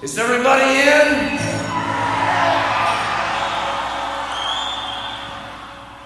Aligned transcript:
Is 0.00 0.16
everybody 0.16 0.62
in? 0.62 1.38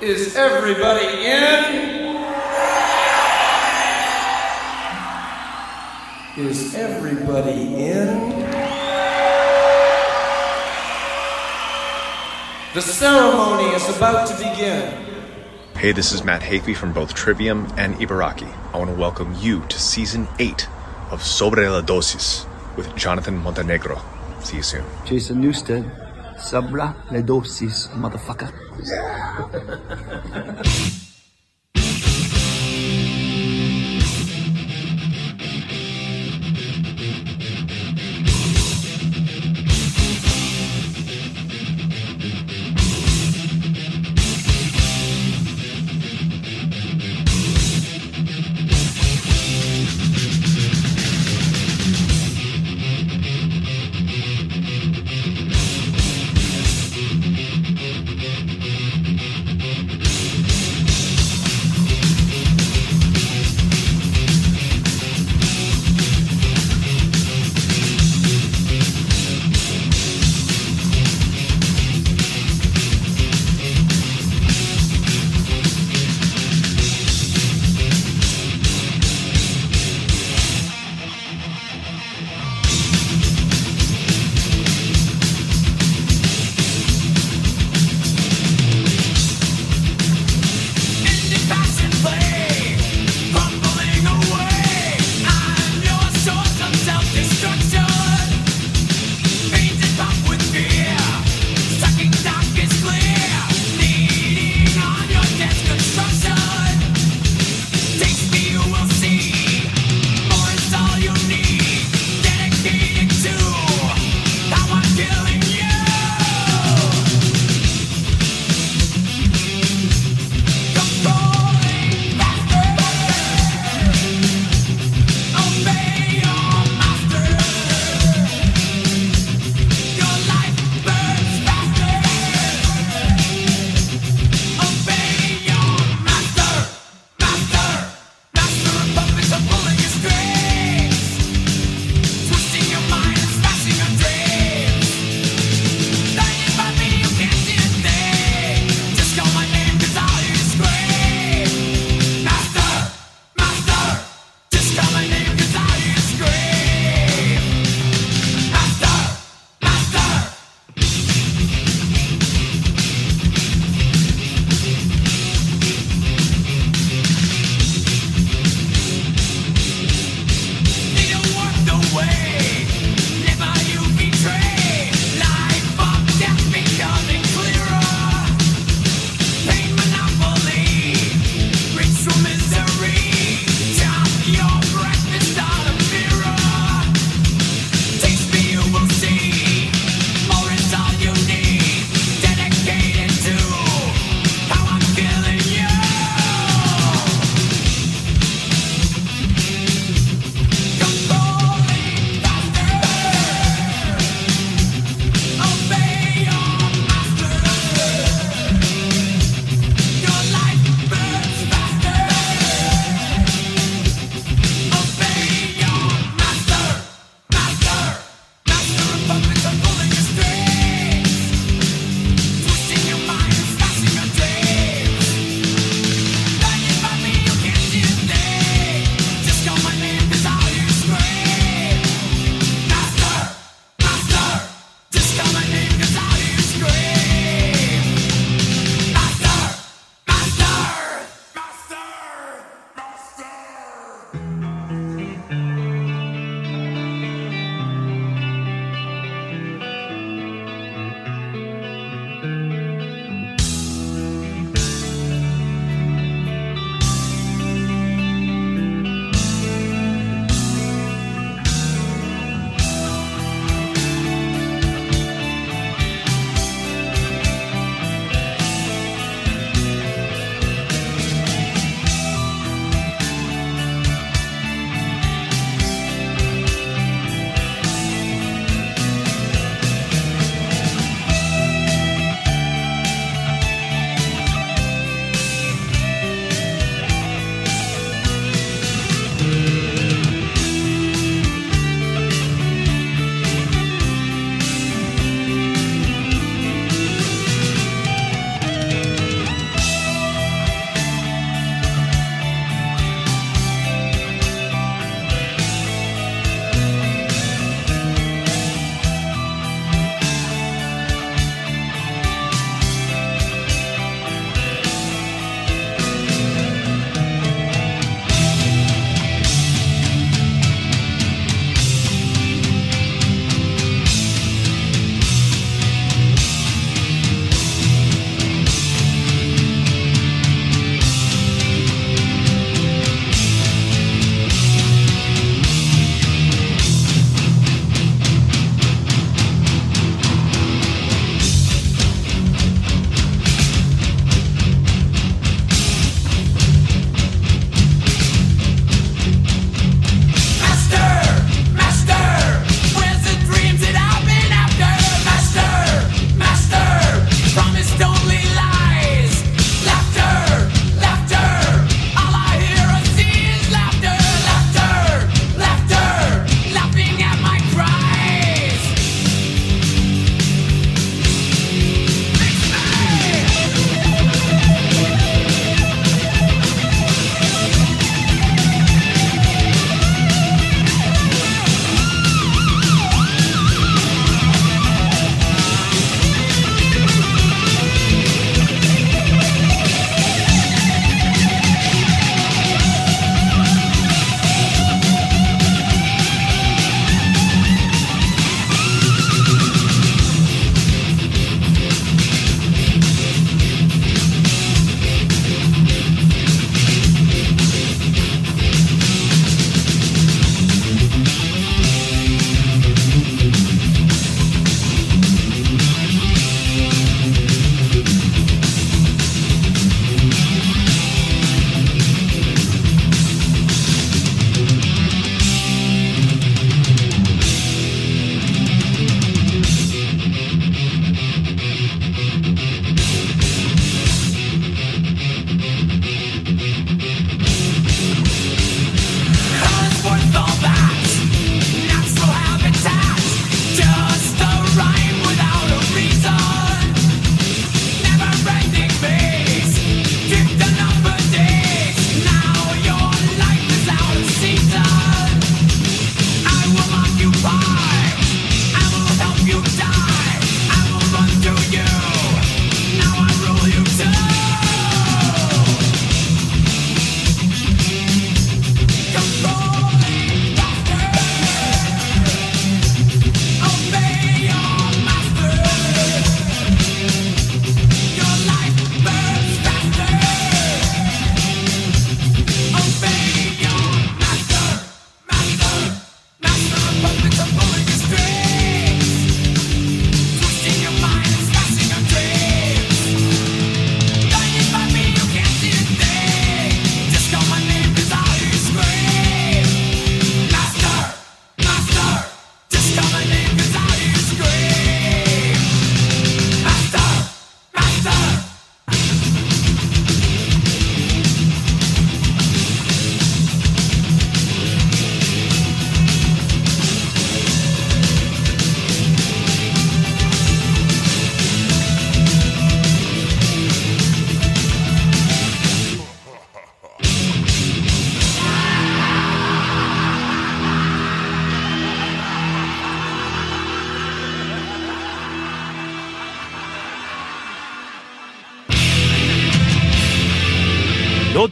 Is 0.00 0.34
everybody 0.34 1.26
in? 1.26 2.16
Is 6.38 6.74
everybody 6.74 7.84
in? 7.84 8.40
The 12.72 12.80
ceremony 12.80 13.74
is 13.74 13.94
about 13.94 14.26
to 14.28 14.34
begin. 14.38 15.04
Hey, 15.76 15.92
this 15.92 16.12
is 16.12 16.24
Matt 16.24 16.40
Hafey 16.40 16.74
from 16.74 16.94
both 16.94 17.12
Trivium 17.12 17.70
and 17.76 17.96
Ibaraki. 17.96 18.50
I 18.72 18.78
want 18.78 18.88
to 18.88 18.96
welcome 18.96 19.34
you 19.38 19.60
to 19.66 19.78
season 19.78 20.28
8 20.38 20.66
of 21.10 21.22
Sobre 21.22 21.68
la 21.70 21.82
Dosis 21.82 22.46
with 22.76 22.94
Jonathan 22.96 23.36
Montenegro. 23.36 24.00
See 24.40 24.56
you 24.56 24.62
soon. 24.62 24.84
Jason 25.04 25.42
Newsted, 25.42 25.84
Sabra 26.38 26.94
Ledosis, 27.10 27.88
motherfucker. 27.94 28.50
No 30.62 30.98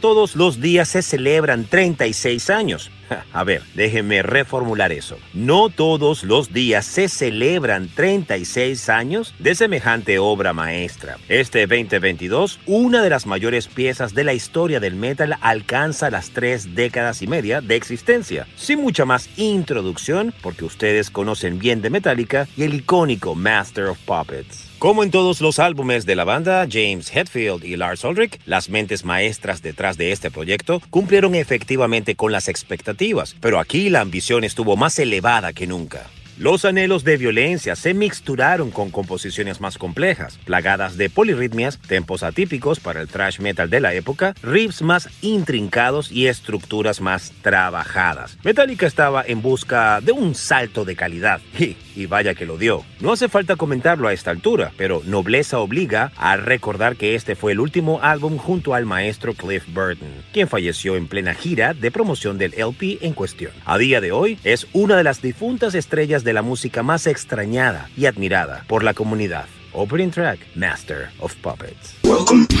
todos 0.01 0.35
los 0.35 0.59
días 0.59 0.89
se 0.89 1.01
celebran 1.01 1.63
36 1.63 2.49
años. 2.49 2.91
A 3.33 3.43
ver, 3.43 3.61
déjenme 3.75 4.23
reformular 4.23 4.91
eso. 4.91 5.17
No 5.33 5.69
todos 5.69 6.23
los 6.23 6.51
días 6.51 6.85
se 6.85 7.07
celebran 7.07 7.87
36 7.87 8.89
años 8.89 9.33
de 9.39 9.53
semejante 9.55 10.19
obra 10.19 10.53
maestra. 10.53 11.17
Este 11.29 11.67
2022, 11.67 12.59
una 12.65 13.01
de 13.01 13.09
las 13.09 13.25
mayores 13.25 13.67
piezas 13.67 14.13
de 14.13 14.23
la 14.23 14.33
historia 14.33 14.79
del 14.79 14.95
metal 14.95 15.37
alcanza 15.41 16.09
las 16.09 16.31
tres 16.31 16.75
décadas 16.75 17.21
y 17.21 17.27
media 17.27 17.61
de 17.61 17.75
existencia. 17.75 18.47
Sin 18.55 18.81
mucha 18.81 19.05
más 19.05 19.29
introducción, 19.37 20.33
porque 20.41 20.65
ustedes 20.65 21.11
conocen 21.11 21.59
bien 21.59 21.81
de 21.81 21.89
Metallica 21.89 22.47
y 22.57 22.63
el 22.63 22.73
icónico 22.73 23.35
Master 23.35 23.85
of 23.85 23.99
Puppets. 23.99 24.70
Como 24.81 25.03
en 25.03 25.11
todos 25.11 25.41
los 25.41 25.59
álbumes 25.59 26.07
de 26.07 26.15
la 26.15 26.23
banda, 26.23 26.65
James 26.67 27.15
Hetfield 27.15 27.63
y 27.63 27.75
Lars 27.75 28.03
Ulrich, 28.03 28.39
las 28.47 28.67
mentes 28.67 29.05
maestras 29.05 29.61
detrás 29.61 29.95
de 29.95 30.11
este 30.11 30.31
proyecto, 30.31 30.81
cumplieron 30.89 31.35
efectivamente 31.35 32.15
con 32.15 32.31
las 32.31 32.47
expectativas, 32.47 33.35
pero 33.39 33.59
aquí 33.59 33.91
la 33.91 34.01
ambición 34.01 34.43
estuvo 34.43 34.75
más 34.77 34.97
elevada 34.97 35.53
que 35.53 35.67
nunca. 35.67 36.09
Los 36.41 36.65
anhelos 36.65 37.03
de 37.03 37.17
violencia 37.17 37.75
se 37.75 37.93
mixturaron 37.93 38.71
con 38.71 38.89
composiciones 38.89 39.61
más 39.61 39.77
complejas, 39.77 40.39
plagadas 40.45 40.97
de 40.97 41.11
polirritmias, 41.11 41.77
tempos 41.77 42.23
atípicos 42.23 42.79
para 42.79 43.01
el 43.01 43.07
thrash 43.07 43.39
metal 43.39 43.69
de 43.69 43.81
la 43.81 43.93
época, 43.93 44.33
riffs 44.41 44.81
más 44.81 45.07
intrincados 45.21 46.11
y 46.11 46.25
estructuras 46.25 46.99
más 46.99 47.31
trabajadas. 47.43 48.39
Metallica 48.43 48.87
estaba 48.87 49.23
en 49.23 49.43
busca 49.43 50.01
de 50.01 50.13
un 50.13 50.33
salto 50.33 50.83
de 50.83 50.95
calidad 50.95 51.41
y 51.95 52.05
vaya 52.05 52.33
que 52.33 52.45
lo 52.45 52.57
dio. 52.57 52.83
No 52.99 53.11
hace 53.11 53.29
falta 53.29 53.55
comentarlo 53.55 54.07
a 54.07 54.13
esta 54.13 54.31
altura, 54.31 54.71
pero 54.77 55.01
nobleza 55.05 55.59
obliga 55.59 56.11
a 56.17 56.37
recordar 56.37 56.95
que 56.95 57.15
este 57.15 57.35
fue 57.35 57.51
el 57.51 57.59
último 57.59 57.99
álbum 58.01 58.37
junto 58.37 58.73
al 58.73 58.85
maestro 58.85 59.33
Cliff 59.33 59.63
Burton, 59.73 60.09
quien 60.33 60.47
falleció 60.47 60.95
en 60.95 61.07
plena 61.07 61.33
gira 61.33 61.73
de 61.73 61.91
promoción 61.91 62.37
del 62.37 62.53
LP 62.53 62.99
en 63.01 63.13
cuestión. 63.13 63.51
A 63.65 63.77
día 63.77 64.01
de 64.01 64.11
hoy 64.11 64.39
es 64.43 64.67
una 64.73 64.97
de 64.97 65.03
las 65.03 65.21
difuntas 65.21 65.75
estrellas 65.75 66.23
de 66.23 66.33
la 66.33 66.41
música 66.41 66.83
más 66.83 67.07
extrañada 67.07 67.89
y 67.97 68.05
admirada 68.05 68.63
por 68.67 68.83
la 68.83 68.93
comunidad. 68.93 69.45
Opening 69.73 70.11
track, 70.11 70.39
Master 70.55 71.09
of 71.19 71.33
Puppets. 71.35 71.95
Welcome. 72.03 72.60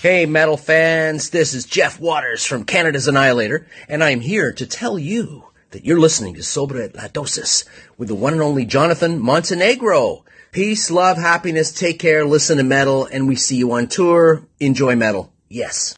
Hey, 0.00 0.24
metal 0.24 0.56
fans, 0.56 1.28
this 1.28 1.52
is 1.52 1.66
Jeff 1.66 2.00
Waters 2.00 2.42
from 2.42 2.64
Canada's 2.64 3.06
Annihilator, 3.06 3.66
and 3.86 4.02
I'm 4.02 4.20
here 4.20 4.50
to 4.50 4.66
tell 4.66 4.98
you 4.98 5.50
that 5.72 5.84
you're 5.84 6.00
listening 6.00 6.32
to 6.36 6.42
Sobre 6.42 6.88
la 6.94 7.08
Dosis 7.08 7.66
with 7.98 8.08
the 8.08 8.14
one 8.14 8.32
and 8.32 8.40
only 8.40 8.64
Jonathan 8.64 9.18
Montenegro. 9.18 10.24
Peace, 10.52 10.90
love, 10.90 11.18
happiness, 11.18 11.70
take 11.70 11.98
care, 11.98 12.24
listen 12.24 12.56
to 12.56 12.64
metal, 12.64 13.04
and 13.12 13.28
we 13.28 13.36
see 13.36 13.56
you 13.56 13.72
on 13.72 13.88
tour. 13.88 14.42
Enjoy 14.58 14.96
metal. 14.96 15.34
Yes. 15.50 15.94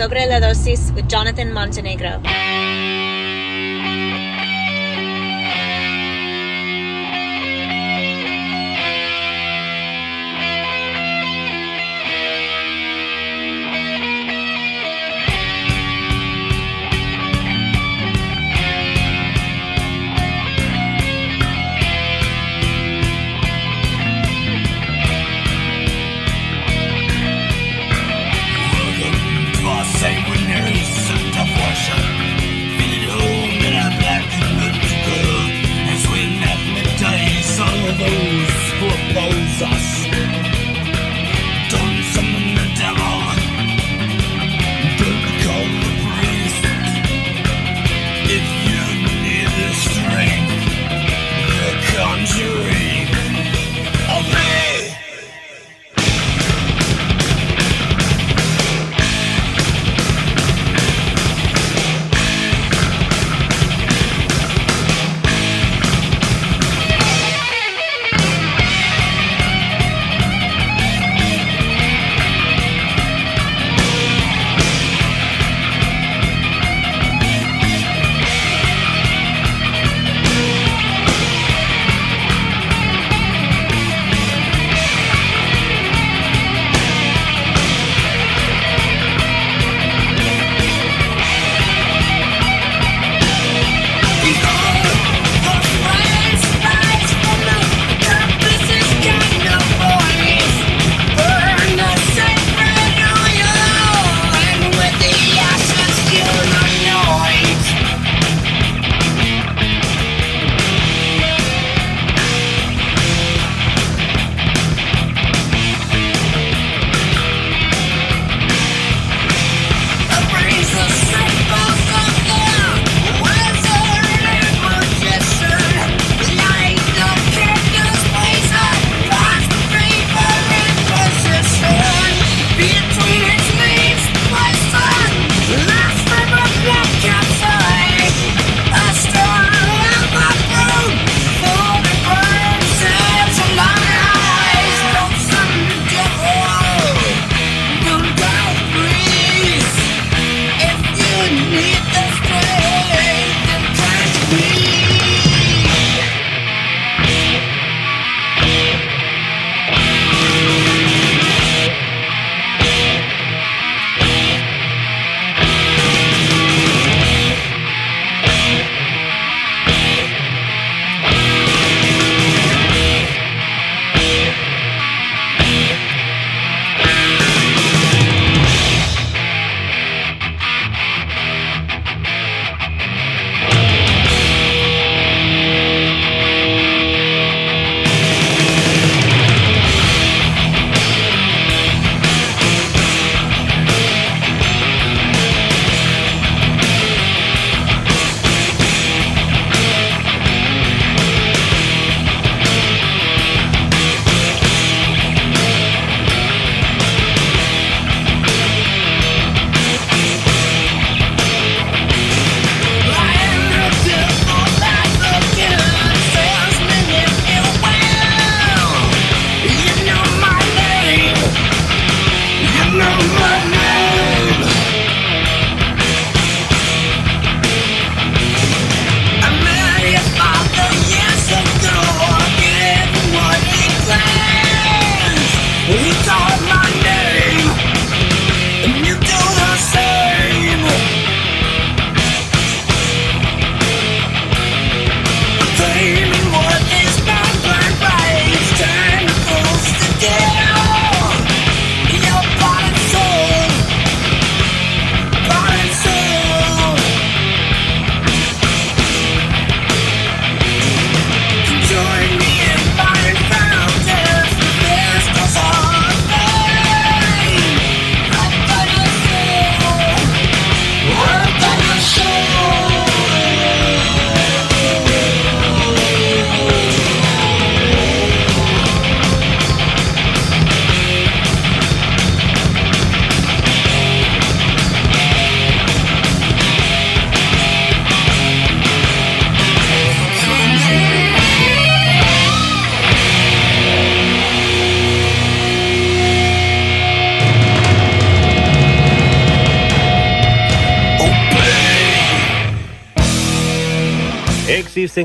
Sobre 0.00 0.24
la 0.24 0.40
Dosis 0.40 0.94
with 0.94 1.08
Jonathan 1.08 1.52
Montenegro. 1.52 2.22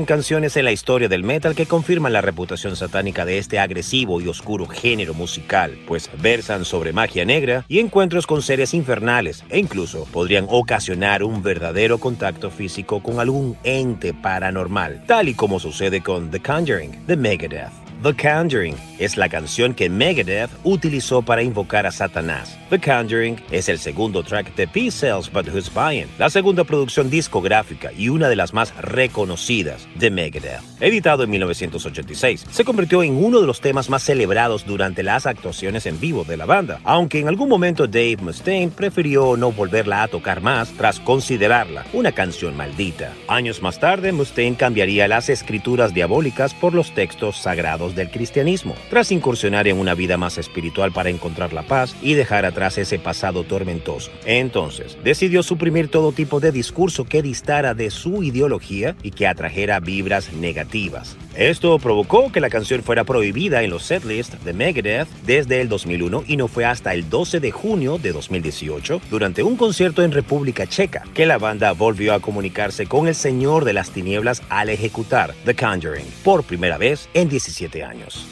Canciones 0.04 0.56
en 0.56 0.64
la 0.64 0.72
historia 0.72 1.08
del 1.08 1.24
metal 1.24 1.54
que 1.54 1.66
confirman 1.66 2.12
la 2.12 2.20
reputación 2.20 2.76
satánica 2.76 3.24
de 3.24 3.38
este 3.38 3.58
agresivo 3.58 4.20
y 4.20 4.28
oscuro 4.28 4.66
género 4.66 5.14
musical, 5.14 5.78
pues 5.86 6.10
versan 6.20 6.64
sobre 6.64 6.92
magia 6.92 7.24
negra 7.24 7.64
y 7.68 7.78
encuentros 7.78 8.26
con 8.26 8.42
seres 8.42 8.74
infernales 8.74 9.44
e 9.48 9.58
incluso 9.58 10.04
podrían 10.12 10.46
ocasionar 10.48 11.22
un 11.22 11.42
verdadero 11.42 11.98
contacto 11.98 12.50
físico 12.50 13.02
con 13.02 13.20
algún 13.20 13.56
ente 13.64 14.12
paranormal, 14.12 15.04
tal 15.06 15.28
y 15.28 15.34
como 15.34 15.58
sucede 15.60 16.02
con 16.02 16.30
The 16.30 16.40
Conjuring 16.40 17.06
de 17.06 17.16
Megadeth. 17.16 17.85
The 18.02 18.12
Conjuring 18.12 18.76
es 18.98 19.16
la 19.16 19.28
canción 19.30 19.72
que 19.72 19.88
Megadeth 19.88 20.50
utilizó 20.64 21.22
para 21.22 21.42
invocar 21.42 21.86
a 21.86 21.90
Satanás. 21.90 22.58
The 22.68 22.78
Conjuring 22.78 23.40
es 23.50 23.70
el 23.70 23.78
segundo 23.78 24.22
track 24.22 24.54
de 24.54 24.68
Peace 24.68 24.90
Sells 24.90 25.32
But 25.32 25.48
Who's 25.48 25.72
Buying, 25.72 26.06
la 26.18 26.28
segunda 26.28 26.64
producción 26.64 27.08
discográfica 27.08 27.90
y 27.96 28.10
una 28.10 28.28
de 28.28 28.36
las 28.36 28.52
más 28.52 28.76
reconocidas 28.76 29.88
de 29.94 30.10
Megadeth. 30.10 30.60
Editado 30.80 31.24
en 31.24 31.30
1986, 31.30 32.46
se 32.50 32.64
convirtió 32.64 33.02
en 33.02 33.14
uno 33.22 33.40
de 33.40 33.46
los 33.46 33.62
temas 33.62 33.88
más 33.88 34.02
celebrados 34.02 34.66
durante 34.66 35.02
las 35.02 35.26
actuaciones 35.26 35.86
en 35.86 35.98
vivo 35.98 36.24
de 36.24 36.36
la 36.36 36.44
banda, 36.44 36.80
aunque 36.84 37.20
en 37.20 37.28
algún 37.28 37.48
momento 37.48 37.86
Dave 37.86 38.18
Mustaine 38.20 38.70
prefirió 38.70 39.38
no 39.38 39.52
volverla 39.52 40.02
a 40.02 40.08
tocar 40.08 40.42
más 40.42 40.70
tras 40.72 41.00
considerarla 41.00 41.86
una 41.94 42.12
canción 42.12 42.56
maldita. 42.56 43.14
Años 43.26 43.62
más 43.62 43.80
tarde, 43.80 44.12
Mustaine 44.12 44.56
cambiaría 44.56 45.08
las 45.08 45.30
escrituras 45.30 45.94
diabólicas 45.94 46.52
por 46.52 46.74
los 46.74 46.92
textos 46.92 47.38
sagrados 47.38 47.85
del 47.94 48.10
cristianismo, 48.10 48.74
tras 48.90 49.12
incursionar 49.12 49.68
en 49.68 49.78
una 49.78 49.94
vida 49.94 50.16
más 50.16 50.38
espiritual 50.38 50.92
para 50.92 51.10
encontrar 51.10 51.52
la 51.52 51.62
paz 51.62 51.94
y 52.02 52.14
dejar 52.14 52.44
atrás 52.44 52.78
ese 52.78 52.98
pasado 52.98 53.44
tormentoso. 53.44 54.10
Entonces, 54.24 54.96
decidió 55.04 55.42
suprimir 55.42 55.88
todo 55.88 56.12
tipo 56.12 56.40
de 56.40 56.52
discurso 56.52 57.04
que 57.04 57.22
distara 57.22 57.74
de 57.74 57.90
su 57.90 58.22
ideología 58.22 58.96
y 59.02 59.10
que 59.10 59.26
atrajera 59.26 59.80
vibras 59.80 60.32
negativas. 60.32 61.16
Esto 61.36 61.78
provocó 61.78 62.32
que 62.32 62.40
la 62.40 62.48
canción 62.48 62.82
fuera 62.82 63.04
prohibida 63.04 63.62
en 63.62 63.68
los 63.68 63.82
setlists 63.82 64.42
de 64.42 64.54
Megadeth 64.54 65.08
desde 65.26 65.60
el 65.60 65.68
2001 65.68 66.24
y 66.26 66.38
no 66.38 66.48
fue 66.48 66.64
hasta 66.64 66.94
el 66.94 67.10
12 67.10 67.40
de 67.40 67.50
junio 67.50 67.98
de 67.98 68.12
2018, 68.12 69.02
durante 69.10 69.42
un 69.42 69.56
concierto 69.56 70.02
en 70.02 70.12
República 70.12 70.66
Checa, 70.66 71.02
que 71.12 71.26
la 71.26 71.36
banda 71.36 71.72
volvió 71.72 72.14
a 72.14 72.20
comunicarse 72.20 72.86
con 72.86 73.06
el 73.06 73.14
Señor 73.14 73.66
de 73.66 73.74
las 73.74 73.90
Tinieblas 73.90 74.42
al 74.48 74.70
ejecutar 74.70 75.34
The 75.44 75.54
Conjuring 75.54 76.06
por 76.24 76.42
primera 76.42 76.78
vez 76.78 77.08
en 77.12 77.28
17 77.28 77.75
años. 77.84 78.26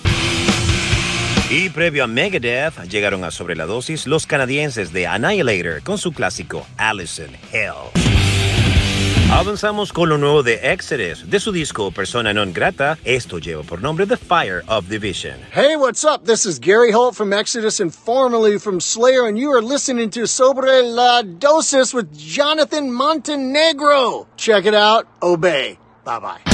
Y 1.51 1.69
previo 1.69 2.05
a 2.05 2.07
Megadeth 2.07 2.89
llegaron 2.89 3.23
a 3.23 3.31
sobre 3.31 3.55
la 3.55 3.67
dosis 3.67 4.07
los 4.07 4.27
canadienses 4.27 4.93
de 4.93 5.07
Annihilator 5.07 5.83
con 5.83 5.99
su 5.99 6.13
clásico 6.13 6.67
Allison 6.79 7.31
Hell. 7.53 7.93
Avanzamos 9.31 9.93
con 9.93 10.09
lo 10.09 10.17
nuevo 10.17 10.43
de 10.43 10.61
Exodus, 10.63 11.29
de 11.29 11.41
su 11.41 11.51
disco 11.51 11.91
Persona 11.91 12.33
Non 12.33 12.53
Grata. 12.53 12.99
Esto 13.05 13.39
lleva 13.39 13.63
por 13.63 13.83
nombre 13.83 14.07
The 14.07 14.17
Fire 14.17 14.63
of 14.69 14.89
Division. 14.89 15.35
Hey, 15.51 15.77
what's 15.77 16.05
up? 16.05 16.25
This 16.25 16.47
is 16.47 16.61
Gary 16.61 16.93
Holt 16.93 17.17
from 17.17 17.33
Exodus 17.33 17.81
and 17.81 17.93
formerly 17.93 18.59
from 18.59 18.81
Slayer, 18.81 19.27
and 19.27 19.37
you 19.37 19.51
are 19.53 19.63
listening 19.63 20.11
to 20.11 20.27
Sobre 20.27 20.83
la 20.83 21.23
Dosis 21.23 21.93
with 21.93 22.17
Jonathan 22.17 22.93
Montenegro. 22.93 24.29
Check 24.37 24.67
it 24.67 24.75
out. 24.75 25.07
Obey. 25.21 25.79
Bye 26.05 26.21
bye. 26.21 26.54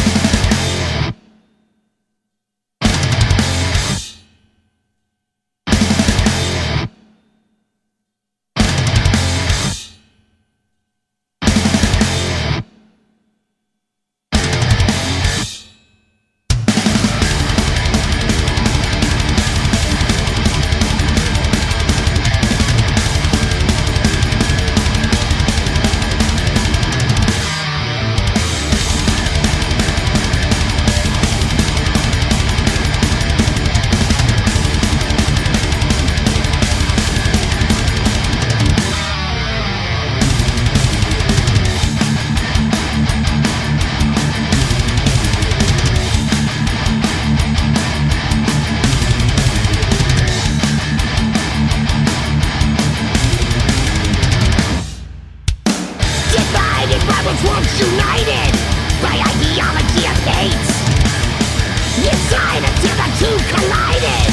Inside 62.30 62.62
until 62.62 62.94
the 62.94 63.10
two 63.18 63.36
collided. 63.50 64.30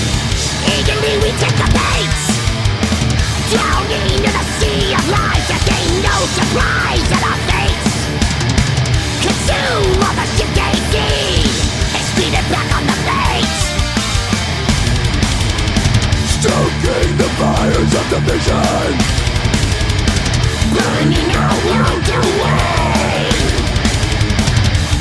Eagerly 0.70 1.18
we 1.18 1.34
take 1.42 1.58
the 1.58 1.66
bait. 1.74 2.14
Down 3.50 3.90
into 3.90 4.30
the 4.30 4.46
sea 4.62 4.94
of 4.94 5.02
lies, 5.10 5.48
there 5.50 5.66
ain't 5.74 6.06
no 6.06 6.18
surprise 6.38 7.10
at 7.10 7.24
our 7.26 7.40
fates. 7.50 7.90
Consume 9.26 9.98
all 10.06 10.14
the 10.14 10.30
shit 10.38 10.46
they 10.54 10.78
feed. 10.94 11.50
And 11.98 12.06
speed 12.14 12.38
it 12.38 12.46
back 12.54 12.70
on 12.78 12.86
the 12.86 12.98
bait. 13.02 13.50
Stoking 16.38 17.18
the 17.18 17.30
fires 17.42 17.94
of 17.98 18.06
division 18.14 18.94
Burning 20.70 21.34
our 21.34 21.58
world 21.66 22.06
away. 22.14 23.26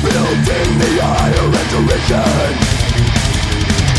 Building 0.01 0.71
the 0.81 0.91
ire 1.05 1.45
and 1.45 1.69
derision 1.69 2.76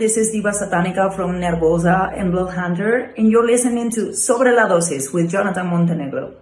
this 0.00 0.16
is 0.16 0.30
Diva 0.30 0.48
Satanica 0.48 1.14
from 1.14 1.32
Nervosa 1.32 2.18
and 2.18 2.32
Blood 2.32 2.54
Hunter, 2.54 3.12
and 3.18 3.30
you're 3.30 3.46
listening 3.46 3.90
to 3.90 4.14
Sobre 4.14 4.50
la 4.50 4.66
Dosis 4.66 5.12
with 5.12 5.30
Jonathan 5.30 5.66
Montenegro. 5.66 6.32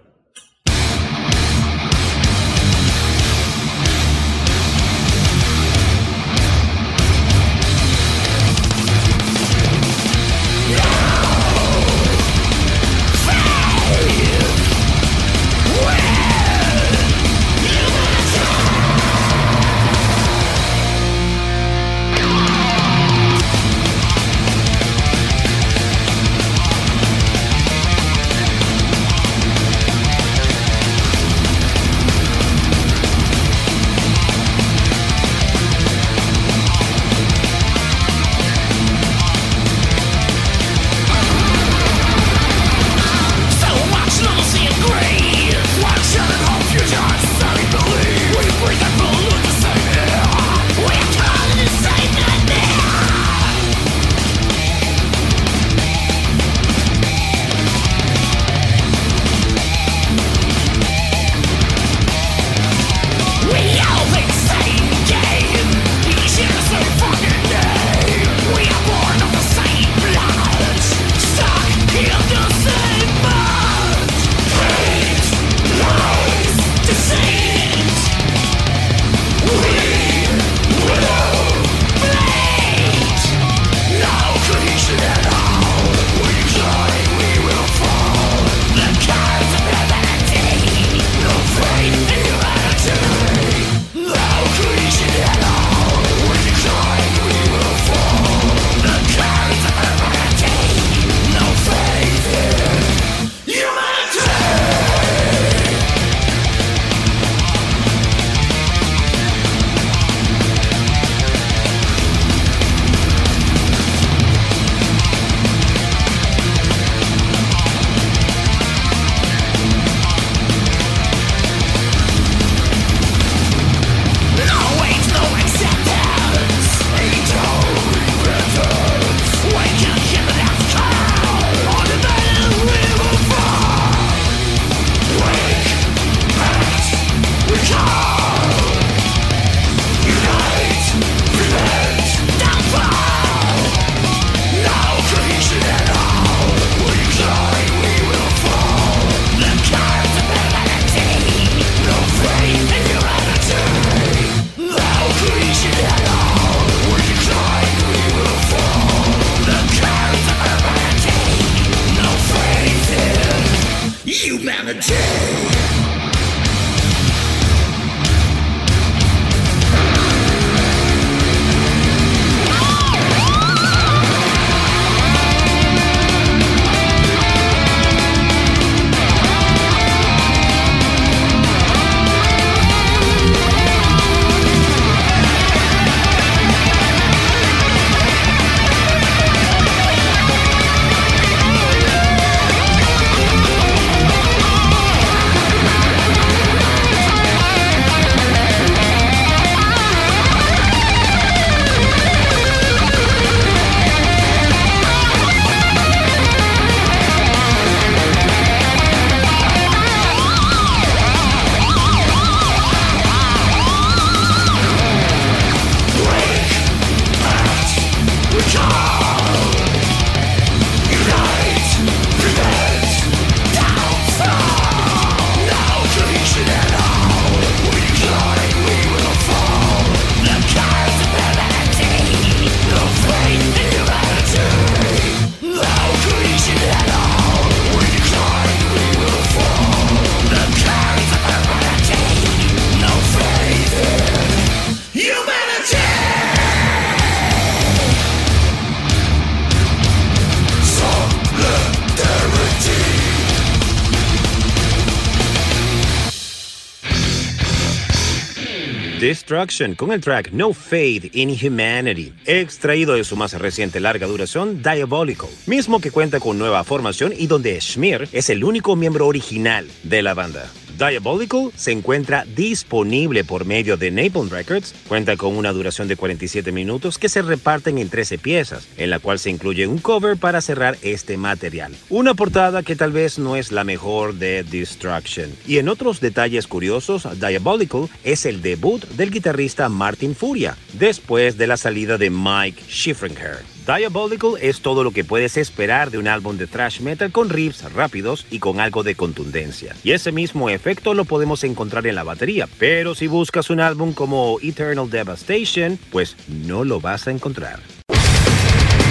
Con 259.77 259.91
el 259.91 260.01
track 260.01 260.31
No 260.31 260.53
Faith 260.53 261.15
in 261.15 261.29
Humanity, 261.29 262.11
extraído 262.25 262.95
de 262.95 263.03
su 263.03 263.15
más 263.15 263.33
reciente 263.33 263.79
larga 263.79 264.07
duración 264.07 264.63
Diabolical, 264.63 265.29
mismo 265.45 265.79
que 265.79 265.91
cuenta 265.91 266.19
con 266.19 266.39
nueva 266.39 266.63
formación 266.63 267.13
y 267.15 267.27
donde 267.27 267.61
Schmier 267.61 268.09
es 268.11 268.31
el 268.31 268.43
único 268.43 268.75
miembro 268.75 269.05
original 269.05 269.67
de 269.83 270.01
la 270.01 270.15
banda. 270.15 270.49
Diabolical 270.79 271.51
se 271.57 271.73
encuentra 271.73 272.23
disponible 272.23 273.25
por 273.25 273.43
medio 273.45 273.75
de 273.75 273.91
Napalm 273.91 274.29
Records. 274.29 274.73
Cuenta 274.87 275.17
con 275.17 275.35
una 275.35 275.51
duración 275.51 275.89
de 275.89 275.97
47 275.97 276.53
minutos 276.53 276.97
que 276.97 277.09
se 277.09 277.21
reparten 277.21 277.77
en 277.77 277.89
13 277.89 278.17
piezas, 278.17 278.65
en 278.77 278.89
la 278.89 278.99
cual 278.99 279.19
se 279.19 279.29
incluye 279.29 279.67
un 279.67 279.79
cover 279.79 280.15
para 280.15 280.39
cerrar 280.39 280.77
este 280.81 281.17
material. 281.17 281.75
Una 281.89 282.13
portada 282.13 282.63
que 282.63 282.77
tal 282.77 282.93
vez 282.93 283.19
no 283.19 283.35
es 283.35 283.51
la 283.51 283.65
mejor 283.65 284.13
de 284.13 284.43
Destruction. 284.43 285.29
Y 285.45 285.57
en 285.57 285.67
otros 285.67 285.99
detalles 285.99 286.47
curiosos, 286.47 287.05
Diabolical 287.19 287.89
es 288.05 288.25
el 288.25 288.41
debut 288.41 288.85
del 288.91 289.11
guitarrista 289.11 289.67
Martin 289.67 290.15
Furia, 290.15 290.55
después 290.73 291.37
de 291.37 291.47
la 291.47 291.57
salida 291.57 291.97
de 291.97 292.09
Mike 292.09 292.63
Schiffringer. 292.69 293.58
Diabolical 293.77 294.31
es 294.41 294.61
todo 294.61 294.83
lo 294.83 294.89
que 294.89 295.03
puedes 295.03 295.37
esperar 295.37 295.91
de 295.91 295.99
un 295.99 296.07
álbum 296.07 296.37
de 296.37 296.47
thrash 296.47 296.79
metal 296.79 297.11
con 297.11 297.29
riffs 297.29 297.71
rápidos 297.71 298.25
y 298.31 298.39
con 298.39 298.59
algo 298.59 298.81
de 298.81 298.95
contundencia. 298.95 299.75
Y 299.83 299.91
ese 299.91 300.11
mismo 300.11 300.49
efecto 300.49 300.95
lo 300.95 301.05
podemos 301.05 301.43
encontrar 301.43 301.85
en 301.85 301.93
la 301.93 302.03
batería, 302.03 302.49
pero 302.57 302.95
si 302.95 303.05
buscas 303.05 303.51
un 303.51 303.59
álbum 303.59 303.93
como 303.93 304.37
Eternal 304.41 304.89
Devastation, 304.89 305.77
pues 305.91 306.17
no 306.27 306.63
lo 306.63 306.81
vas 306.81 307.07
a 307.07 307.11
encontrar. 307.11 307.78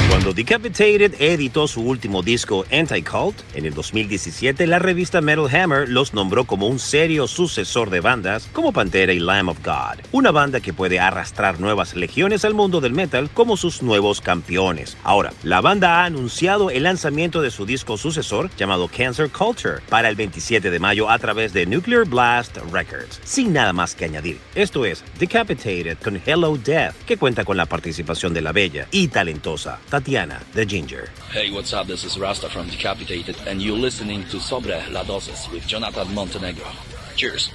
Cuando 0.09 0.33
Decapitated 0.33 1.21
editó 1.21 1.69
su 1.69 1.83
último 1.83 2.23
disco 2.23 2.65
Anti-Cult, 2.73 3.37
en 3.55 3.67
el 3.67 3.75
2017 3.75 4.67
la 4.67 4.79
revista 4.79 5.21
Metal 5.21 5.55
Hammer 5.55 5.87
los 5.87 6.15
nombró 6.15 6.45
como 6.45 6.67
un 6.67 6.79
serio 6.79 7.27
sucesor 7.27 7.91
de 7.91 8.01
bandas 8.01 8.49
como 8.55 8.73
Pantera 8.73 9.13
y 9.13 9.19
Lamb 9.19 9.51
of 9.51 9.59
God, 9.63 10.03
una 10.11 10.31
banda 10.31 10.61
que 10.61 10.73
puede 10.73 10.99
arrastrar 10.99 11.61
nuevas 11.61 11.95
legiones 11.95 12.47
al 12.47 12.55
mundo 12.55 12.81
del 12.81 12.95
metal 12.95 13.29
como 13.35 13.59
sus 13.59 13.83
nuevos 13.83 14.23
campeones. 14.23 14.97
Ahora, 15.05 15.35
la 15.43 15.61
banda 15.61 16.01
ha 16.01 16.07
anunciado 16.07 16.71
el 16.71 16.85
lanzamiento 16.85 17.43
de 17.43 17.51
su 17.51 17.67
disco 17.67 17.99
sucesor 17.99 18.49
llamado 18.57 18.89
Cancer 18.89 19.31
Culture 19.31 19.83
para 19.91 20.09
el 20.09 20.17
27 20.17 20.71
de 20.71 20.79
mayo 20.79 21.11
a 21.11 21.19
través 21.19 21.53
de 21.53 21.67
Nuclear 21.67 22.07
Blast 22.07 22.57
Records. 22.73 23.21
Sin 23.25 23.53
nada 23.53 23.75
más 23.75 23.95
que 23.95 24.07
añadir, 24.07 24.39
esto 24.55 24.87
es 24.87 25.05
Decapitated 25.19 25.99
con 25.99 26.19
Hello 26.25 26.57
Death, 26.57 26.95
que 27.05 27.19
cuenta 27.19 27.45
con 27.45 27.59
la 27.59 27.67
participación 27.67 28.33
de 28.33 28.41
la 28.41 28.53
bella 28.53 28.89
y 28.91 29.09
talentosa 29.09 29.79
Tatiana 29.99 30.41
the 30.55 30.65
Ginger. 30.65 31.09
Hey, 31.33 31.51
what's 31.51 31.73
up? 31.73 31.89
This 31.89 32.05
is 32.05 32.21
Rasta 32.21 32.49
from 32.49 32.69
Decapitated, 32.69 33.37
and 33.49 33.61
you're 33.61 33.77
listening 33.77 34.23
to 34.27 34.39
Sobre 34.39 34.81
La 34.93 35.03
Dosis 35.03 35.51
with 35.51 35.67
Jonathan 35.67 36.15
Montenegro. 36.15 36.71
Cheers. 37.17 37.51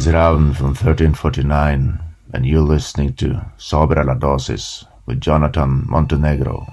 Is 0.00 0.06
Raven 0.06 0.54
from 0.54 0.68
1349, 0.68 2.00
and 2.32 2.46
you're 2.46 2.62
listening 2.62 3.12
to 3.12 3.44
Sobre 3.58 4.02
la 4.02 4.14
Dosis 4.14 4.86
with 5.04 5.20
Jonathan 5.20 5.84
Montenegro. 5.90 6.66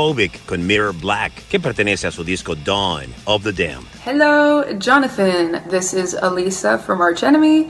Necrophobic 0.00 0.46
con 0.46 0.66
Mirror 0.66 0.94
Black, 0.94 1.32
que 1.48 1.60
pertenece 1.60 2.06
a 2.06 2.10
su 2.10 2.24
disco 2.24 2.54
Dawn 2.54 3.14
of 3.26 3.44
the 3.44 3.52
Damned. 3.52 3.86
Hello, 4.04 4.64
Jonathan. 4.78 5.60
This 5.68 5.92
is 5.92 6.14
Elisa 6.14 6.78
from 6.78 7.02
Arch 7.02 7.22
Enemy. 7.22 7.68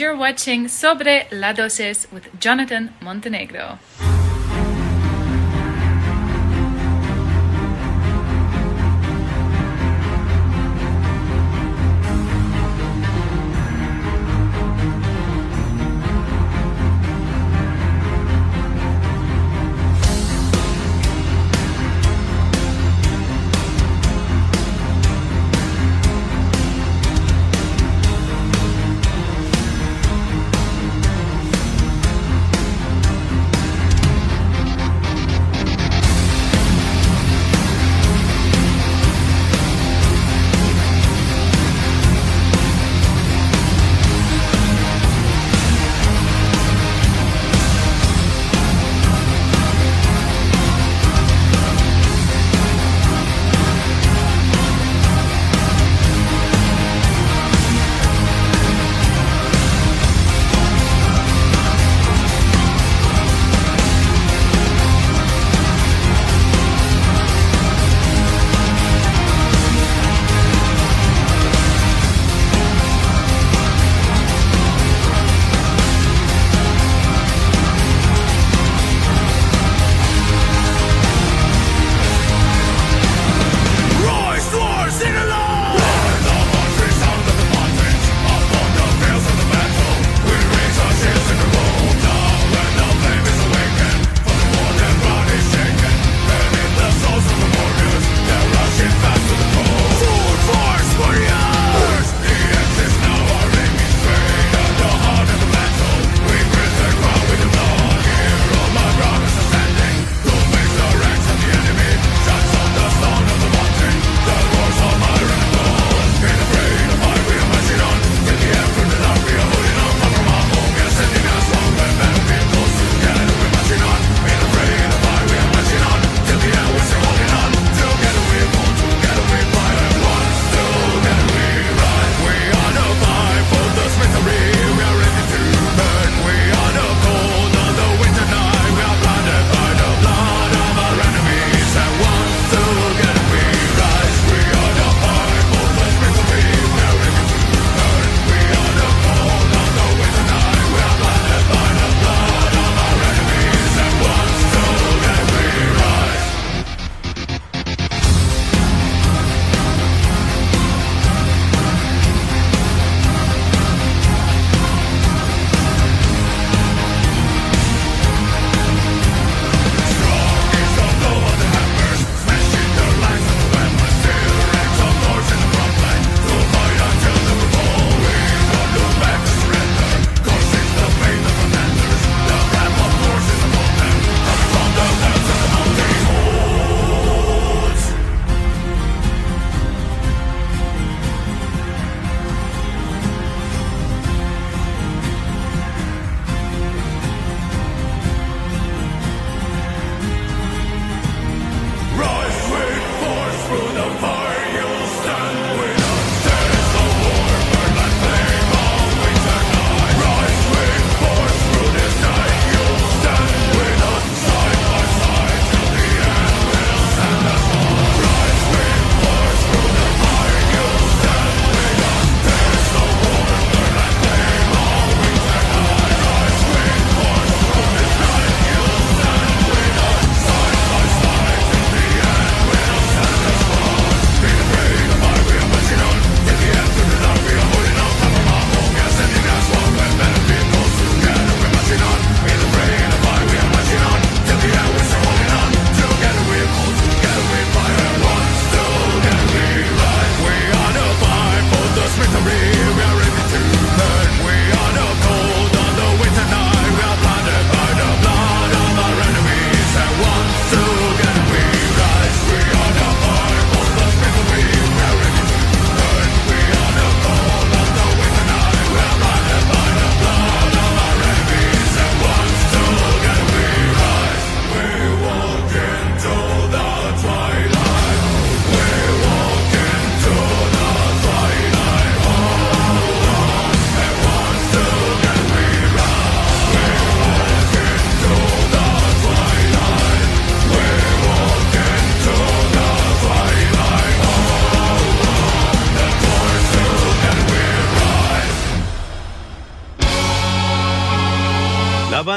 You're 0.00 0.16
watching 0.16 0.66
Sobre 0.66 1.26
la 1.30 1.52
Dosis 1.52 2.10
with 2.10 2.26
Jonathan 2.40 2.94
Montenegro. 3.02 3.78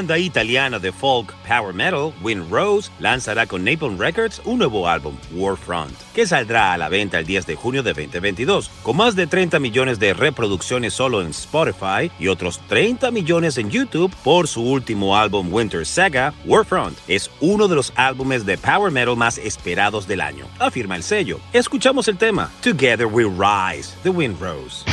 Banda 0.04 0.18
italiana 0.18 0.80
de 0.80 0.92
folk 0.92 1.34
power 1.48 1.74
metal, 1.74 2.14
Wind 2.22 2.52
Rose, 2.52 2.92
lanzará 3.00 3.46
con 3.46 3.64
Napalm 3.64 3.98
Records 3.98 4.42
un 4.44 4.58
nuevo 4.58 4.86
álbum, 4.86 5.16
Warfront, 5.34 5.94
que 6.14 6.28
saldrá 6.28 6.74
a 6.74 6.78
la 6.78 6.90
venta 6.90 7.20
el 7.20 7.26
10 7.26 7.46
de 7.46 7.56
junio 7.56 7.84
de 7.84 7.94
2022, 7.94 8.70
con 8.84 8.98
más 8.98 9.16
de 9.16 9.28
30 9.28 9.60
millones 9.60 10.00
de 10.00 10.14
reproducciones 10.14 10.94
solo 10.94 11.22
en 11.22 11.30
Spotify 11.30 12.12
y 12.20 12.28
otros 12.28 12.60
30 12.68 13.12
millones 13.12 13.58
en 13.58 13.70
YouTube 13.70 14.14
por 14.26 14.50
su 14.50 14.62
último 14.62 15.16
álbum 15.16 15.48
Winter 15.54 15.86
Saga, 15.86 16.34
Warfront. 16.44 16.98
Es 17.08 17.32
uno 17.40 17.70
de 17.70 17.76
los 17.76 17.94
álbumes 17.96 18.46
de 18.46 18.58
power 18.58 18.92
metal 18.92 19.16
más 19.16 19.38
esperados 19.38 20.06
del 20.06 20.20
año, 20.20 20.48
afirma 20.60 20.98
el 20.98 21.04
sello. 21.04 21.40
Escuchamos 21.54 22.10
el 22.10 22.18
tema 22.18 22.52
Together 22.62 23.06
We 23.06 23.24
Rise, 23.24 23.96
de 24.04 24.10
Wind 24.10 24.38
Rose. 24.42 24.84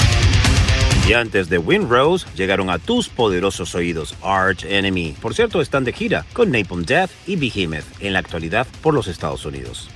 Y 1.11 1.13
antes 1.13 1.49
de 1.49 1.59
Windrose, 1.59 2.25
llegaron 2.37 2.71
a 2.71 2.79
tus 2.79 3.09
poderosos 3.09 3.75
oídos 3.75 4.15
Arch 4.23 4.65
Enemy. 4.65 5.17
Por 5.21 5.35
cierto, 5.35 5.61
están 5.61 5.83
de 5.83 5.93
gira 5.93 6.25
con 6.33 6.53
Napalm 6.53 6.85
Death 6.85 7.11
y 7.27 7.35
Behemoth 7.35 7.83
en 7.99 8.13
la 8.13 8.21
actualidad 8.21 8.65
por 8.81 8.95
los 8.95 9.09
Estados 9.09 9.45
Unidos. 9.45 9.91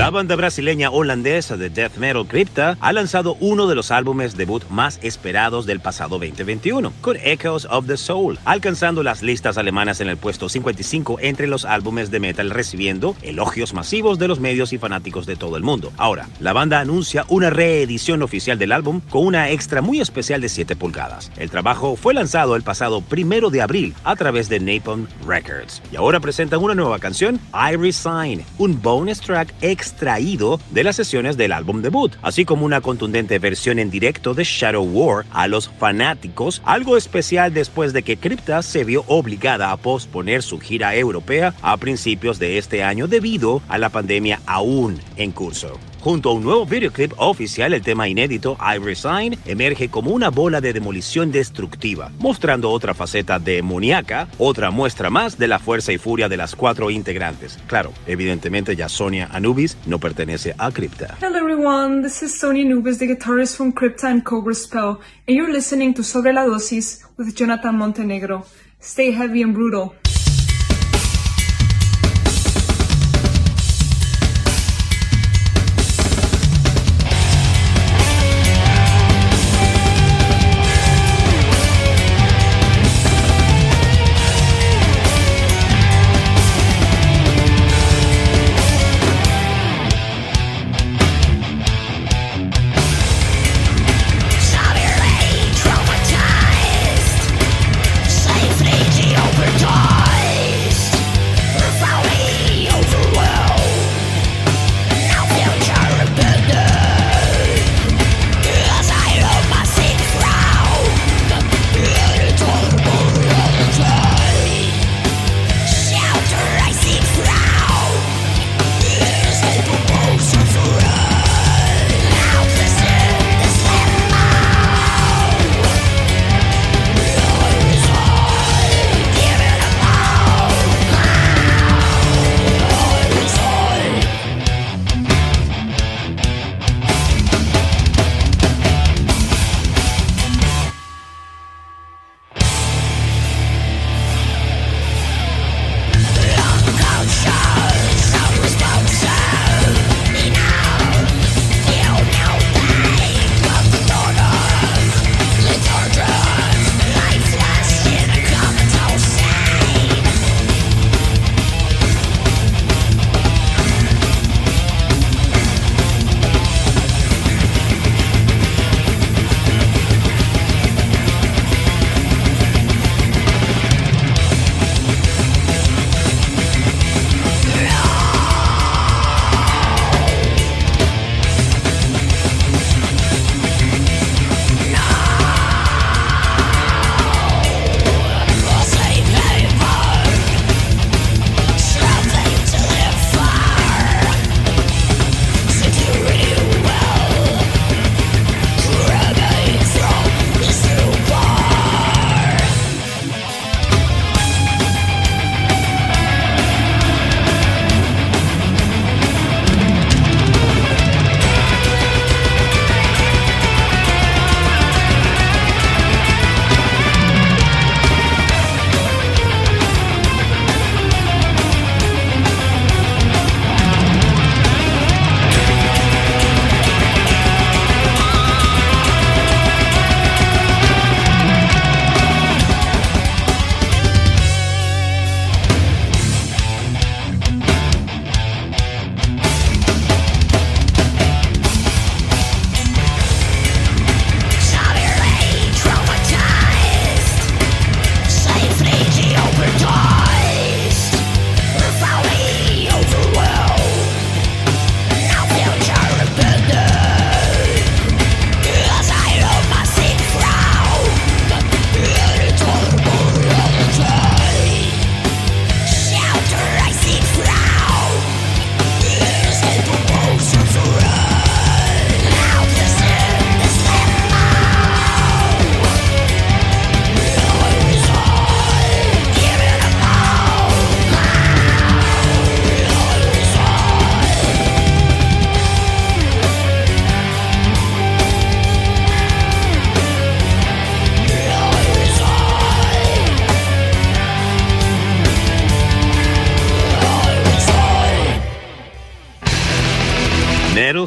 La 0.00 0.08
banda 0.08 0.34
brasileña 0.34 0.90
holandesa 0.90 1.58
de 1.58 1.68
death 1.68 1.98
metal 1.98 2.26
Crypta 2.26 2.78
ha 2.80 2.90
lanzado 2.94 3.36
uno 3.38 3.66
de 3.66 3.74
los 3.74 3.90
álbumes 3.90 4.34
debut 4.34 4.66
más 4.70 4.98
esperados 5.02 5.66
del 5.66 5.80
pasado 5.80 6.18
2021, 6.18 6.90
con 7.02 7.18
Echoes 7.22 7.66
of 7.66 7.86
the 7.86 7.98
Soul, 7.98 8.38
alcanzando 8.46 9.02
las 9.02 9.22
listas 9.22 9.58
alemanas 9.58 10.00
en 10.00 10.08
el 10.08 10.16
puesto 10.16 10.48
55 10.48 11.18
entre 11.20 11.46
los 11.48 11.66
álbumes 11.66 12.10
de 12.10 12.18
metal, 12.18 12.48
recibiendo 12.48 13.14
elogios 13.20 13.74
masivos 13.74 14.18
de 14.18 14.26
los 14.26 14.40
medios 14.40 14.72
y 14.72 14.78
fanáticos 14.78 15.26
de 15.26 15.36
todo 15.36 15.58
el 15.58 15.64
mundo. 15.64 15.92
Ahora, 15.98 16.30
la 16.40 16.54
banda 16.54 16.80
anuncia 16.80 17.26
una 17.28 17.50
reedición 17.50 18.22
oficial 18.22 18.58
del 18.58 18.72
álbum 18.72 19.02
con 19.10 19.26
una 19.26 19.50
extra 19.50 19.82
muy 19.82 20.00
especial 20.00 20.40
de 20.40 20.48
7 20.48 20.76
pulgadas. 20.76 21.30
El 21.36 21.50
trabajo 21.50 21.94
fue 21.94 22.14
lanzado 22.14 22.56
el 22.56 22.62
pasado 22.62 23.02
primero 23.02 23.50
de 23.50 23.60
abril 23.60 23.94
a 24.04 24.16
través 24.16 24.48
de 24.48 24.60
Napalm 24.60 25.08
Records 25.26 25.82
y 25.92 25.96
ahora 25.96 26.20
presentan 26.20 26.62
una 26.62 26.74
nueva 26.74 26.98
canción, 26.98 27.38
I 27.52 27.76
Resign, 27.76 28.46
un 28.56 28.80
bonus 28.80 29.20
track 29.20 29.52
extra 29.60 29.89
extraído 29.90 30.60
de 30.70 30.84
las 30.84 30.96
sesiones 30.96 31.36
del 31.36 31.52
álbum 31.52 31.82
debut, 31.82 32.12
así 32.22 32.44
como 32.44 32.64
una 32.64 32.80
contundente 32.80 33.38
versión 33.38 33.78
en 33.78 33.90
directo 33.90 34.34
de 34.34 34.44
Shadow 34.44 34.84
War 34.84 35.26
a 35.30 35.48
los 35.48 35.68
fanáticos, 35.68 36.62
algo 36.64 36.96
especial 36.96 37.52
después 37.52 37.92
de 37.92 38.02
que 38.02 38.16
Crypta 38.16 38.62
se 38.62 38.84
vio 38.84 39.04
obligada 39.08 39.72
a 39.72 39.76
posponer 39.76 40.42
su 40.42 40.58
gira 40.58 40.94
europea 40.94 41.54
a 41.62 41.76
principios 41.76 42.38
de 42.38 42.58
este 42.58 42.82
año 42.82 43.08
debido 43.08 43.62
a 43.68 43.78
la 43.78 43.88
pandemia 43.88 44.40
aún 44.46 44.98
en 45.16 45.32
curso. 45.32 45.78
Junto 46.02 46.30
a 46.30 46.32
un 46.32 46.42
nuevo 46.42 46.64
videoclip 46.64 47.12
oficial, 47.18 47.74
el 47.74 47.82
tema 47.82 48.08
inédito 48.08 48.56
I 48.58 48.78
Resign 48.78 49.38
emerge 49.44 49.90
como 49.90 50.12
una 50.12 50.30
bola 50.30 50.62
de 50.62 50.72
demolición 50.72 51.30
destructiva, 51.30 52.10
mostrando 52.18 52.70
otra 52.70 52.94
faceta 52.94 53.38
demoníaca, 53.38 54.26
otra 54.38 54.70
muestra 54.70 55.10
más 55.10 55.36
de 55.36 55.46
la 55.46 55.58
fuerza 55.58 55.92
y 55.92 55.98
furia 55.98 56.30
de 56.30 56.38
las 56.38 56.56
cuatro 56.56 56.90
integrantes. 56.90 57.58
Claro, 57.66 57.92
evidentemente 58.06 58.74
ya 58.76 58.88
Sonia 58.88 59.28
Anubis 59.30 59.76
no 59.84 59.98
pertenece 59.98 60.54
a 60.56 60.70
Crypta. 60.72 61.18
Hello 61.20 61.36
everyone, 61.36 62.02
this 62.02 62.22
is 62.22 62.34
Sonia 62.34 62.64
Nubes, 62.64 62.98
the 62.98 63.06
guitarist 63.06 63.58
from 63.58 63.70
Crypta 63.70 64.08
and 64.08 64.24
Cobra 64.24 64.54
Spell, 64.54 65.00
and 65.28 65.36
you're 65.36 65.52
listening 65.52 65.92
to 65.92 66.02
Sobre 66.02 66.32
la 66.32 66.46
Dosis 66.46 67.02
with 67.18 67.34
Jonathan 67.36 67.76
Montenegro. 67.76 68.46
Stay 68.80 69.12
heavy 69.12 69.42
and 69.42 69.52
brutal. 69.52 69.99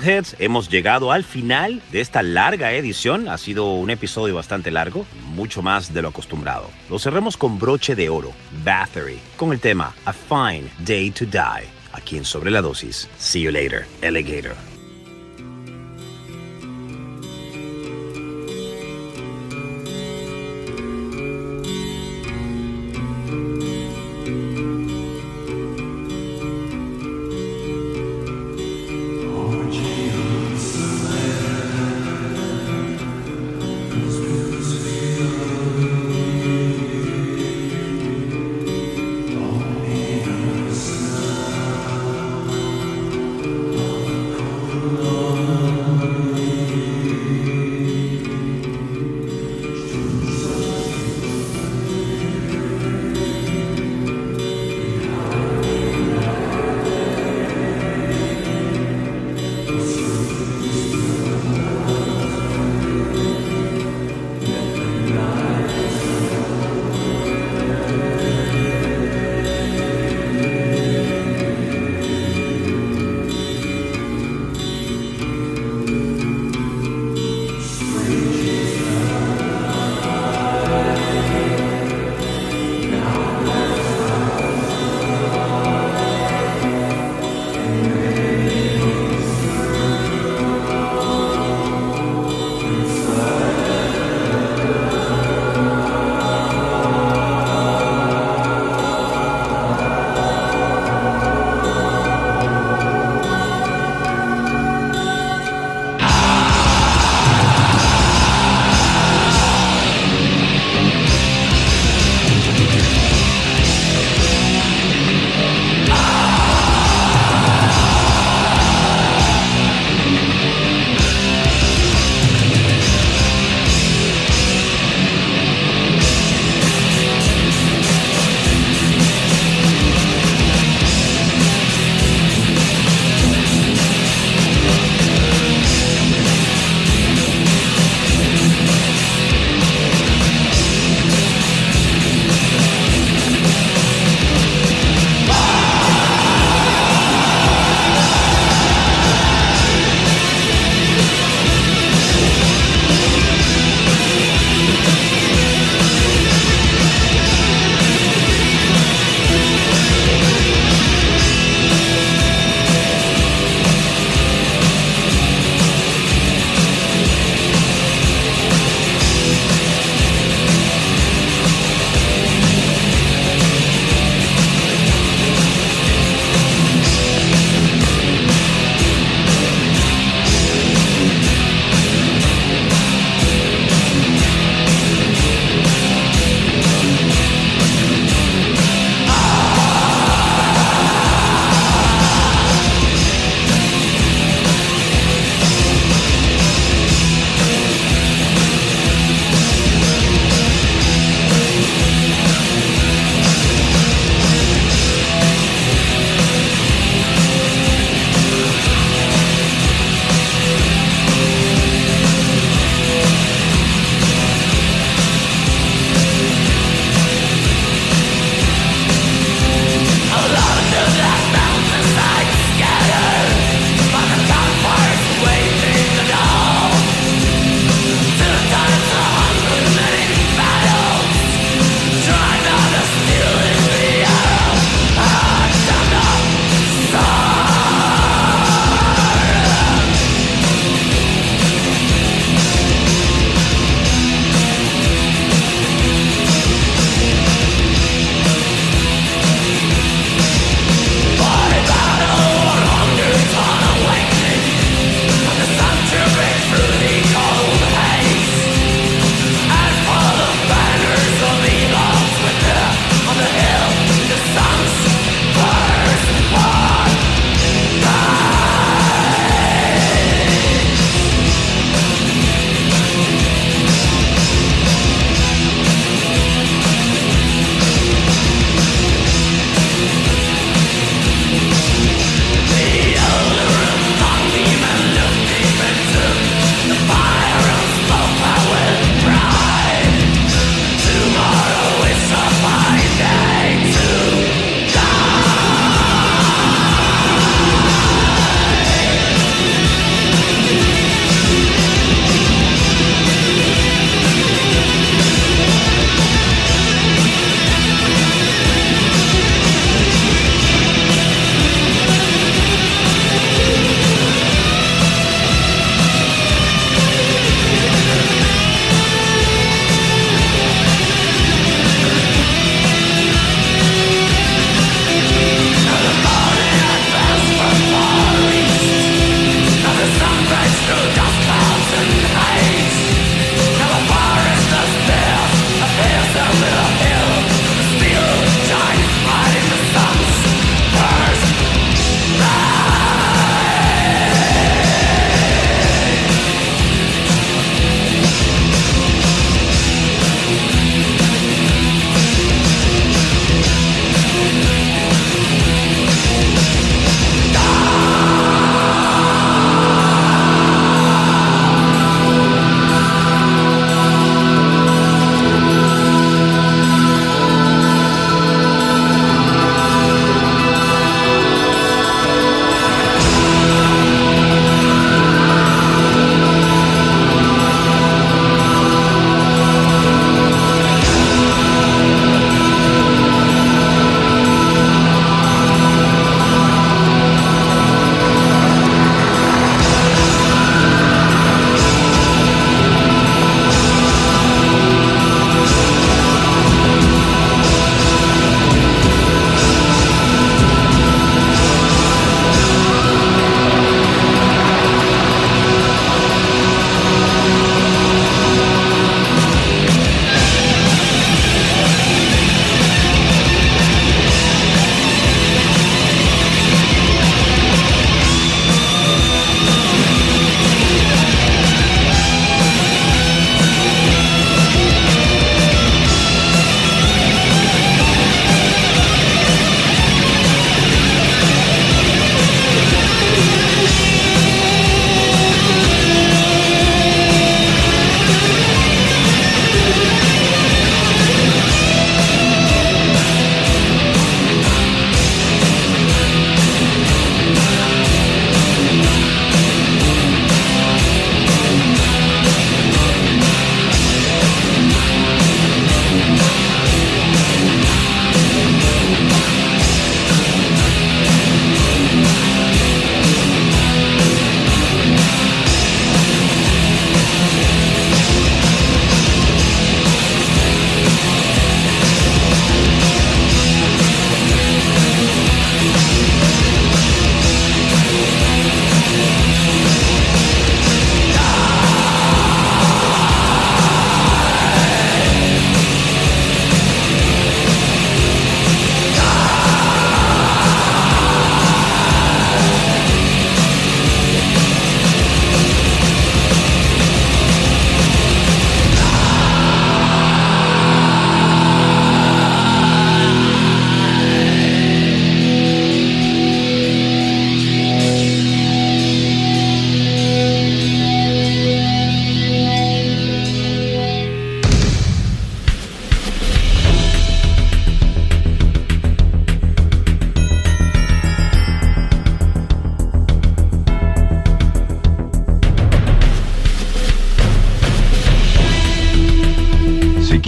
Hemos 0.06 0.70
llegado 0.70 1.14
al 1.14 1.24
final 1.24 1.82
de 1.92 2.02
esta 2.02 2.24
larga 2.24 2.74
edición. 2.74 3.30
Ha 3.30 3.38
sido 3.38 3.72
un 3.72 3.90
episodio 3.90 4.36
bastante 4.36 4.70
largo, 4.70 5.06
mucho 5.28 5.62
más 5.62 5.94
de 5.94 6.02
lo 6.02 6.10
acostumbrado. 6.10 6.70
Lo 6.90 7.00
cerramos 7.00 7.38
con 7.38 7.58
broche 7.58 7.96
de 7.96 8.10
oro, 8.10 8.34
Battery, 8.66 9.20
con 9.38 9.54
el 9.54 9.62
tema 9.62 9.96
A 10.04 10.12
Fine 10.12 10.70
Day 10.80 11.10
to 11.12 11.26
Die, 11.26 11.68
aquí 11.94 12.18
en 12.18 12.26
Sobre 12.26 12.52
la 12.52 12.62
Dosis. 12.62 13.08
See 13.18 13.42
you 13.44 13.52
later, 13.52 13.86
Alligator. 14.02 14.73